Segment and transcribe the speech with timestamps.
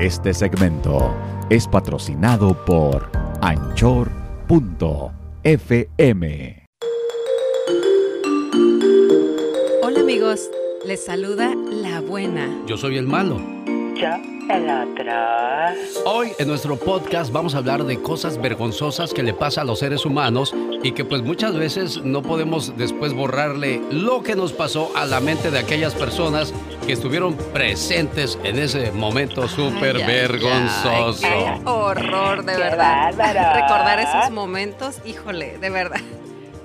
[0.00, 1.10] Este segmento
[1.48, 3.10] es patrocinado por
[3.40, 4.12] anchor.fm.
[9.82, 10.50] Hola amigos,
[10.84, 12.46] les saluda la buena.
[12.66, 13.40] Yo soy el malo.
[13.94, 15.12] Yo el otro.
[16.04, 19.80] Hoy en nuestro podcast vamos a hablar de cosas vergonzosas que le pasa a los
[19.80, 24.92] seres humanos y que pues muchas veces no podemos después borrarle lo que nos pasó
[24.94, 26.52] a la mente de aquellas personas
[26.86, 31.20] que estuvieron presentes en ese momento súper vergonzoso.
[31.20, 33.12] Qué horror, de verdad.
[33.16, 36.00] Recordar esos momentos, híjole, de verdad.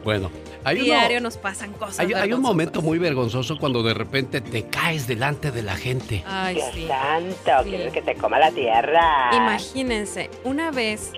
[0.03, 0.29] Bueno,
[0.63, 1.99] hay Diario nos pasan cosas.
[1.99, 6.23] Hay, hay, un momento muy vergonzoso cuando de repente te caes delante de la gente.
[6.25, 6.87] Ay, Dios sí.
[6.87, 9.31] santo, quieres que te coma la tierra.
[9.33, 11.13] Imagínense, una vez,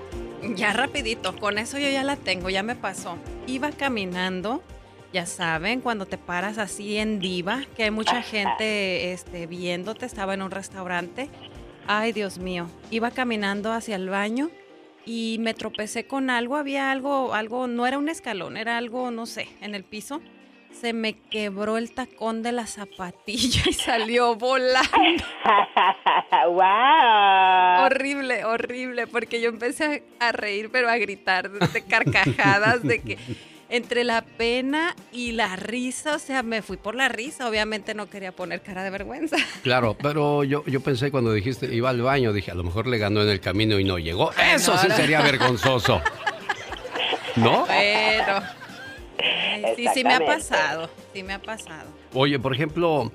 [0.55, 3.17] ya rapidito, con eso yo ya la tengo, ya me pasó.
[3.47, 4.63] Iba caminando,
[5.11, 10.33] ya saben, cuando te paras así en diva, que hay mucha gente este, viéndote, estaba
[10.33, 11.29] en un restaurante.
[11.85, 14.49] Ay, Dios mío, iba caminando hacia el baño
[15.05, 19.25] y me tropecé con algo, había algo, algo, no era un escalón, era algo, no
[19.25, 20.21] sé, en el piso.
[20.71, 24.89] Se me quebró el tacón de la zapatilla y salió volando.
[26.47, 27.85] ¡Wow!
[27.85, 33.17] Horrible, horrible, porque yo empecé a, a reír, pero a gritar de carcajadas, de que
[33.73, 38.07] entre la pena y la risa, o sea, me fui por la risa, obviamente no
[38.07, 39.35] quería poner cara de vergüenza.
[39.63, 42.99] Claro, pero yo, yo pensé cuando dijiste iba al baño, dije, a lo mejor le
[42.99, 44.31] ganó en el camino y no llegó.
[44.33, 46.01] Eso sí sería vergonzoso.
[47.35, 47.65] ¿No?
[47.67, 48.43] Pero
[49.17, 51.89] ay, sí, sí me ha pasado, sí me ha pasado.
[52.13, 53.11] Oye, por ejemplo,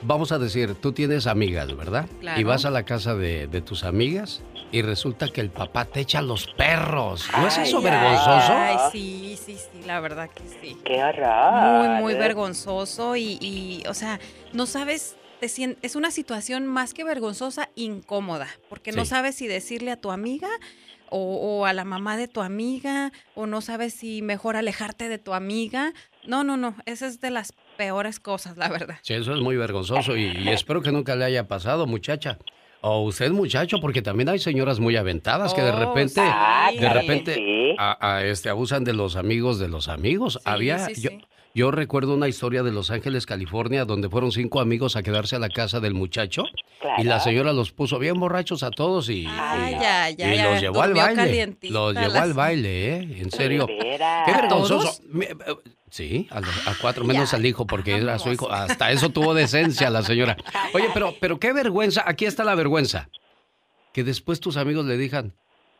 [0.00, 2.06] vamos a decir, tú tienes amigas, ¿verdad?
[2.20, 2.40] Claro.
[2.40, 4.42] Y vas a la casa de, de tus amigas
[4.72, 7.28] y resulta que el papá te echa los perros.
[7.38, 8.52] ¿No es eso Ay, vergonzoso?
[8.56, 10.76] Ay, sí, sí, sí, la verdad que sí.
[10.84, 11.52] ¡Qué horror!
[11.52, 14.20] Muy, muy vergonzoso y, y, o sea,
[14.52, 19.46] no sabes, te sien- es una situación más que vergonzosa, incómoda, porque no sabes si
[19.48, 20.48] decirle a tu amiga
[21.08, 21.18] o,
[21.60, 25.34] o a la mamá de tu amiga, o no sabes si mejor alejarte de tu
[25.34, 25.92] amiga.
[26.24, 28.98] No, no, no, esa es de las peores cosas, la verdad.
[29.02, 32.38] Sí, eso es muy vergonzoso y, y espero que nunca le haya pasado, muchacha.
[32.82, 36.20] O usted, muchacho, porque también hay señoras muy aventadas que de Oh, repente,
[36.70, 36.78] sí.
[36.78, 37.74] De repente, sí.
[37.78, 40.34] a- a, este, abusan de los amigos de los amigos.
[40.34, 40.88] Sí, Había,
[41.52, 45.38] yo, recuerdo una historia de Los Ángeles, California, donde fueron cinco amigos a quedarse a
[45.40, 46.44] la casa del muchacho
[46.98, 50.36] y la señora los puso bien borrachos a todos y, Ay, y- ya, ya, y
[50.36, 51.56] ya, los llevó al baile.
[51.62, 53.08] Los llevó al baile, ¿eh?
[53.20, 53.66] En serio.
[53.66, 55.02] Qué ¿A vergonzoso.
[55.90, 58.50] Sí, a, los- a cuatro, menos Ya, al hijo, porque era su hijo.
[58.50, 60.36] Hasta eso tuvo decencia la señora.
[60.74, 63.08] Oye, pero, pero qué vergüenza, aquí está la vergüenza.
[63.92, 65.34] Que después tus amigos le digan,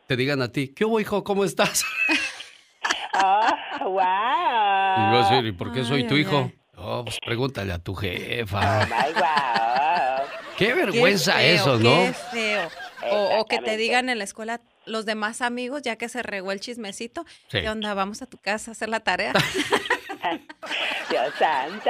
[0.07, 1.23] te digan a ti, ¿qué hubo, hijo?
[1.23, 1.85] ¿Cómo estás?
[3.13, 3.99] ¡Oh, wow!
[3.99, 6.37] Y yo así, ¿y por qué soy Ay, tu ay, hijo?
[6.51, 6.57] ay.
[6.77, 8.85] Oh, pues pregúntale a tu ¡Oh, jefa.
[8.87, 10.27] my wow!
[10.57, 11.89] Qué Qué vergüenza feo, eso, ¿no?
[12.05, 12.69] Qué feo.
[13.11, 16.51] O, o que te digan en la escuela los demás amigos, ya que se regó
[16.51, 17.61] el chismecito, Sí.
[17.61, 17.93] ¿qué onda?
[17.93, 19.33] Vamos a tu casa a hacer la tarea.
[21.09, 21.89] ¡Dios santo!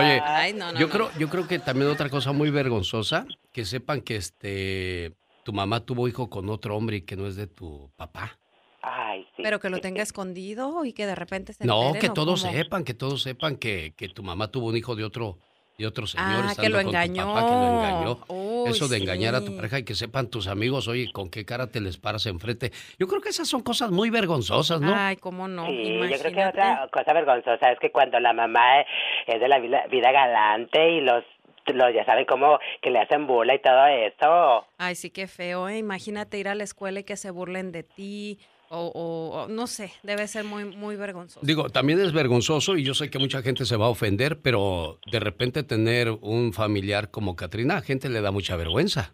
[0.00, 0.92] Oye, Ay, no, no, yo no.
[0.92, 5.12] creo, yo creo que también otra cosa muy vergonzosa, que sepan que este
[5.44, 8.38] tu mamá tuvo hijo con otro hombre y que no es de tu papá.
[8.82, 9.42] Ay, sí.
[9.42, 12.42] Pero que lo tenga escondido y que de repente se No, enteren, que ¿o todos
[12.42, 12.52] cómo?
[12.52, 15.38] sepan, que todos sepan que, que tu mamá tuvo un hijo de otro,
[15.78, 16.26] de otro señor.
[16.44, 17.34] Ah, estando que lo con tu engañó.
[17.34, 18.18] papá, que lo engañó.
[18.28, 21.44] Uy, Eso de engañar a tu pareja y que sepan tus amigos, oye, con qué
[21.44, 22.72] cara te les paras enfrente.
[22.98, 24.92] Yo creo que esas son cosas muy vergonzosas, ¿no?
[24.94, 25.66] Ay, cómo no.
[25.66, 28.80] Sí, yo creo que otra cosa vergonzosa es que cuando la mamá
[29.26, 31.22] es de la vida, vida galante y los,
[31.68, 34.66] los ya saben cómo que le hacen burla y todo eso.
[34.78, 35.78] Ay, sí, qué feo, ¿eh?
[35.78, 38.40] Imagínate ir a la escuela y que se burlen de ti.
[38.70, 41.40] O, o- o no sé, debe ser muy, muy vergonzoso.
[41.44, 44.98] Digo, también es vergonzoso y yo sé que mucha gente se va a ofender, pero
[45.10, 49.10] de repente tener un familiar como Katrina, a gente le da mucha vergüenza.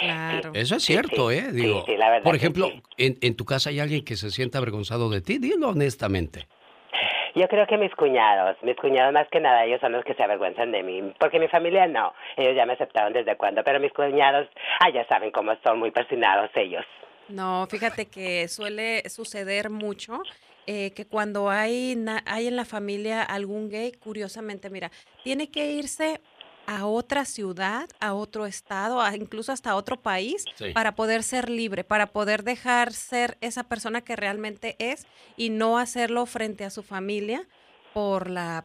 [0.00, 0.50] Claro.
[0.54, 1.46] Eso es cierto, sí, ¿eh?
[1.50, 2.82] sí, Digo, sí, la verdad por ejemplo, sí.
[2.98, 6.46] en, en tu casa hay alguien que se sienta avergonzado de ti, dilo honestamente.
[7.34, 10.22] Yo creo que mis cuñados, mis cuñados más que nada, ellos son los que se
[10.22, 13.92] avergüenzan de mí, porque mi familia no, ellos ya me aceptaron desde cuando, pero mis
[13.92, 14.48] cuñados,
[14.80, 16.84] ah, ya saben cómo son, muy persinados ellos.
[17.32, 20.22] No, fíjate que suele suceder mucho
[20.66, 24.90] eh, que cuando hay, na- hay en la familia algún gay, curiosamente, mira,
[25.24, 26.20] tiene que irse
[26.66, 30.72] a otra ciudad, a otro estado, a- incluso hasta otro país, Sí.
[30.72, 35.06] para poder ser libre, para poder dejar ser esa persona que realmente es
[35.36, 37.42] y no hacerlo frente a su familia
[37.92, 38.64] por la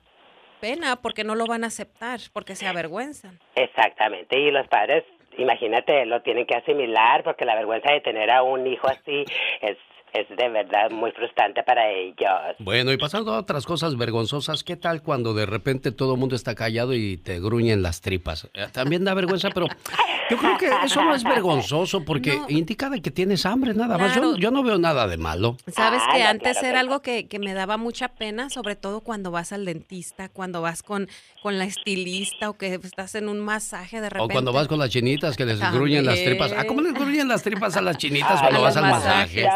[0.61, 3.39] pena, porque no lo van a aceptar, porque se avergüenzan.
[3.55, 5.03] Exactamente, y los padres,
[5.37, 9.23] imagínate, lo tienen que asimilar, porque la vergüenza de tener a un hijo así
[9.61, 9.77] es,
[10.19, 12.55] es de verdad muy frustrante para ellos.
[12.59, 16.35] Bueno, y pasando a otras cosas vergonzosas, ¿qué tal cuando de repente todo el mundo
[16.35, 18.49] está callado y te gruñen las tripas?
[18.53, 19.67] Eh, también da vergüenza, pero
[20.29, 24.15] yo creo que eso no es vergonzoso porque indica de que tienes hambre, nada más.
[24.15, 25.57] Yo, no veo nada de malo.
[25.67, 29.63] Sabes que antes era algo que, me daba mucha pena, sobre todo cuando vas al
[29.63, 31.07] dentista, cuando vas con,
[31.43, 34.25] con la estilista o que estás en un masaje de repente.
[34.25, 36.51] O cuando vas con las chinitas que les gruñen las tripas.
[36.57, 39.47] Ah, ¿cómo les gruñen las tripas a las chinitas cuando vas al masaje?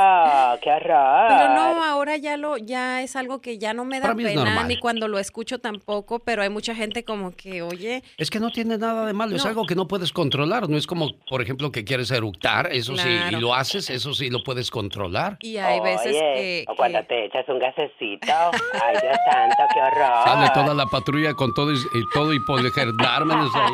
[0.59, 1.27] Qué horror.
[1.27, 4.77] Pero no, ahora ya lo, ya es algo que ya no me da pena, ni
[4.77, 8.03] cuando lo escucho tampoco, pero hay mucha gente como que, oye.
[8.17, 10.87] Es que no tiene nada de malo, es algo que no puedes controlar, no es
[10.87, 14.71] como, por ejemplo, que quieres eructar, eso sí, y lo haces, eso sí lo puedes
[14.71, 15.37] controlar.
[15.41, 16.65] Y hay veces que.
[16.67, 18.33] O cuando te echas un gasecito,
[18.73, 20.23] ay Dios santo, qué horror.
[20.25, 21.77] Sale toda la patrulla con todo y,
[22.13, 23.73] todo y ahí.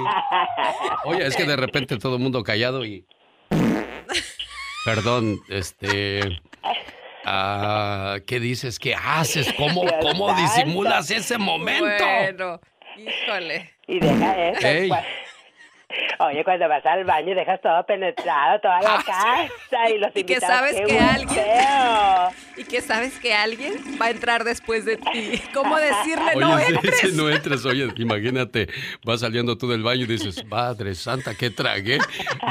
[1.06, 3.06] Oye, es que de repente todo el mundo callado y.
[4.86, 6.40] Perdón, este.
[7.30, 8.80] Ah, ¿Qué dices?
[8.80, 9.52] ¿Qué haces?
[9.58, 11.84] ¿Cómo, cómo disimulas ese momento?
[11.84, 12.62] Bueno,
[12.96, 13.70] híjole.
[13.86, 14.88] Y deja eso.
[14.88, 15.06] Pues.
[16.20, 20.16] Oye, cuando vas al baño y dejas todo penetrado, toda la ah, casa y los
[20.16, 21.46] y que sabes que alguien
[22.58, 25.42] y que sabes que alguien va a entrar después de ti.
[25.54, 27.14] ¿Cómo decirle no entres?
[27.14, 28.68] no entres, oye, imagínate,
[29.06, 32.00] vas saliendo tú del baño y dices, "Madre santa, qué tragué."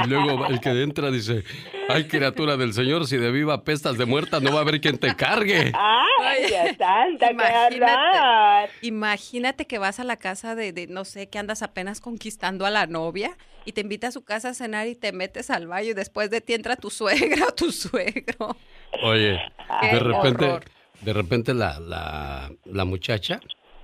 [0.05, 1.45] Y luego el que entra dice,
[1.89, 4.99] "Ay, criatura del Señor, si de viva pestas de muerta no va a haber quien
[4.99, 11.05] te cargue." Ay, Dios santa, imagínate, imagínate que vas a la casa de, de no
[11.05, 13.37] sé, que andas apenas conquistando a la novia
[13.67, 16.31] y te invita a su casa a cenar y te metes al baño y después
[16.31, 18.57] de ti entra tu suegra o tu suegro.
[19.03, 19.41] Oye,
[19.83, 20.61] de repente,
[21.01, 23.41] de repente la, la, la, muchacha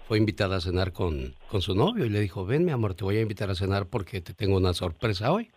[0.06, 3.04] fue invitada a cenar con, con su novio y le dijo, ven mi amor, te
[3.04, 5.50] voy a invitar a cenar porque te tengo una sorpresa hoy.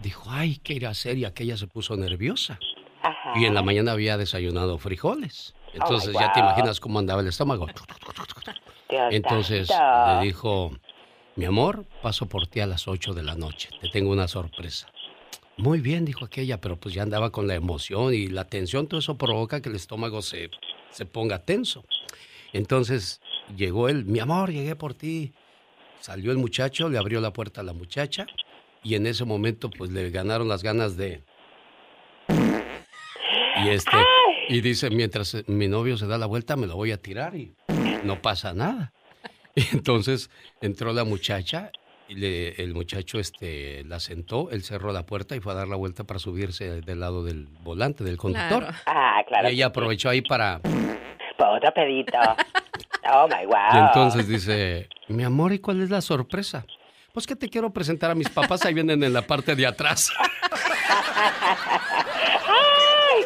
[0.00, 1.16] Dijo, ay, ¿qué ir a hacer?
[1.16, 2.58] Y aquella se puso nerviosa.
[3.36, 5.54] Y en la mañana había desayunado frijoles.
[5.72, 7.66] Entonces ya te imaginas cómo andaba el estómago.
[8.88, 10.72] Entonces le dijo,
[11.34, 13.68] mi amor, paso por ti a las 8 de la noche.
[13.80, 14.88] Te tengo una sorpresa.
[15.56, 19.00] Muy bien, dijo aquella, pero pues ya andaba con la emoción y la tensión, todo
[19.00, 20.50] eso provoca que el estómago se,
[20.90, 21.84] se ponga tenso.
[22.52, 23.22] Entonces
[23.56, 25.32] llegó él, mi amor, llegué por ti.
[26.00, 28.26] Salió el muchacho, le abrió la puerta a la muchacha
[28.86, 31.24] y en ese momento pues le ganaron las ganas de...
[32.28, 33.96] Y este,
[34.48, 37.52] y dice, mientras mi novio se da la vuelta me lo voy a tirar y
[38.04, 38.92] no pasa nada.
[39.58, 40.28] Y entonces
[40.60, 41.72] entró la muchacha
[42.08, 42.22] y
[42.60, 46.04] el muchacho este, la sentó, él cerró la puerta y fue a dar la vuelta
[46.04, 48.66] para subirse del lado del volante, del conductor.
[48.84, 49.48] Ah, claro.
[49.48, 50.60] Y ella aprovechó ahí para...
[51.38, 52.18] Para otro pedito.
[53.08, 53.56] Oh, my wow.
[53.72, 56.66] Y entonces dice, mi amor, ¿y cuál es la sorpresa?
[57.16, 60.12] Pues que te quiero presentar a mis papás, ahí vienen en la parte de atrás.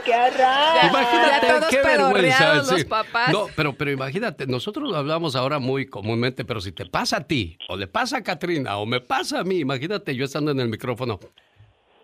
[0.04, 0.84] qué horror.
[0.88, 2.54] Imagínate qué vergüenza.
[2.54, 3.32] Los papás.
[3.32, 7.26] No, pero, pero imagínate, nosotros lo hablamos ahora muy comúnmente, pero si te pasa a
[7.26, 10.60] ti, o le pasa a Katrina, o me pasa a mí, imagínate yo estando en
[10.60, 11.18] el micrófono.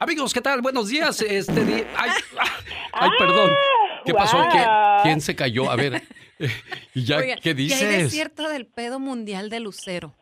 [0.00, 0.62] Amigos, ¿qué tal?
[0.62, 1.20] Buenos días.
[1.20, 1.86] Este día.
[1.96, 2.10] Ay,
[2.94, 3.52] ay, perdón.
[4.04, 4.44] ¿Qué pasó?
[5.04, 5.70] ¿Quién se cayó?
[5.70, 6.02] A ver.
[6.94, 7.78] ¿Y ya qué dices?
[7.78, 10.16] ¿Qué es cierto del pedo mundial de Lucero?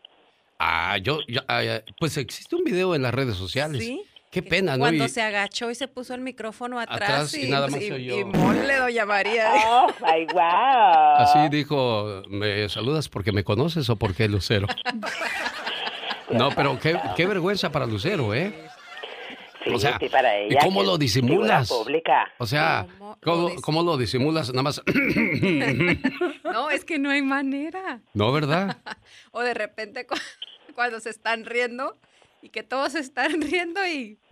[0.58, 1.18] Ah, yo,
[1.48, 3.82] ah, pues existe un video en las redes sociales.
[3.82, 4.02] ¿Sí?
[4.34, 4.80] Qué pena, ¿no?
[4.80, 8.76] Cuando se agachó y se puso el micrófono atrás, y, nada más y, y mole,
[8.78, 9.48] doña María.
[9.64, 10.42] Oh, my wow.
[11.18, 14.66] Así dijo, ¿me saludas porque me conoces o porque Lucero?
[16.30, 18.52] no, pero qué, qué vergüenza para Lucero, ¿eh?
[19.62, 21.68] Sí, o sea, para ella, ¿y cómo lo disimulas?
[21.68, 22.32] Pública.
[22.38, 22.88] O sea,
[23.22, 24.50] ¿cómo, ¿cómo, lo disimulas?
[24.52, 24.82] Nada más.
[26.44, 28.00] no, es que no hay manera.
[28.12, 28.76] No, ¿verdad?
[29.32, 30.06] o de repente
[30.74, 31.96] cuando se están riendo,
[32.44, 34.18] y que todos están riendo y...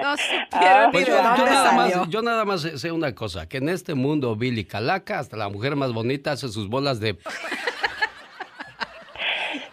[0.00, 3.94] No supieron pues yo, nada más, yo nada más sé una cosa, que en este
[3.94, 7.18] mundo Billy Calaca, hasta la mujer más bonita hace sus bolas de...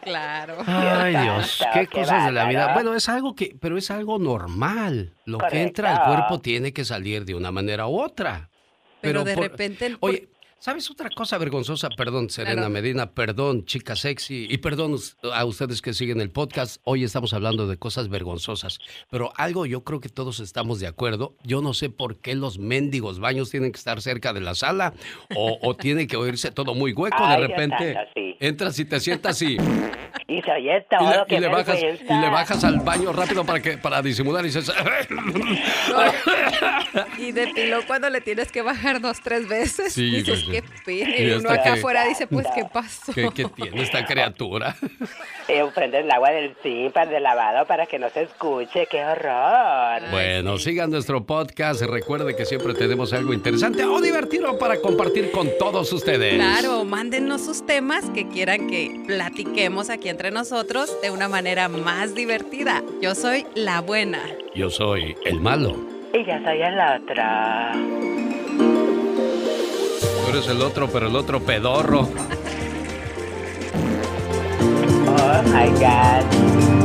[0.01, 0.58] Claro.
[0.68, 2.74] Ay Dios, qué, cosas de la vida.
[2.74, 5.13] Bueno, es algo que, pero es algo normal.
[5.25, 8.50] Lo que entra al cuerpo tiene que salir de una manera u otra.
[9.01, 9.98] Pero, de repente...
[10.00, 10.29] Oye,
[10.62, 11.89] ¿Sabes otra cosa vergonzosa?
[11.89, 14.96] Perdón, Serena Medina, perdón, chica sexy, y perdón
[15.34, 16.79] a ustedes que siguen el podcast.
[16.84, 18.77] Hoy estamos hablando de cosas vergonzosas,
[19.10, 21.34] pero algo yo creo que todos estamos de acuerdo.
[21.43, 24.93] Yo no sé por qué los mendigos baños tienen que estar cerca de la sala
[25.36, 27.27] o, tiene que oírse todo muy hueco.
[27.27, 27.98] de repente
[28.39, 29.58] entras y te sientas y...
[30.27, 33.77] Y se oye todo, y, le, bajas, y le bajas al baño rápido para que
[33.77, 34.72] para disimular y dices...
[37.17, 39.93] y de pilo cuando le tienes que bajar dos, tres veces.
[39.93, 41.17] Sí, dices, qué pena.
[41.17, 43.13] Y uno acá afuera dice, pues, ¿qué pasó?
[43.13, 44.75] ¿Qué, tiene esta criatura?
[45.48, 48.88] Eh, prende el agua del zinc para el lavado para que no se escuche.
[48.88, 50.10] ¡Qué horror!
[50.12, 51.81] Bueno, sigan nuestro podcast.
[51.81, 56.36] Recuerde que siempre tenemos algo interesante o divertido para compartir con todos ustedes.
[56.36, 62.15] Claro, mándenos sus temas que quieran que platiquemos aquí entre nosotros de una manera más
[62.15, 62.83] divertida.
[63.01, 64.21] Yo soy la buena.
[64.55, 65.90] Yo soy el malo.
[66.13, 67.24] Y yo soy el otro.
[70.25, 72.10] Tú eres el otro, pero el otro pedorro.
[75.08, 76.81] Oh my God.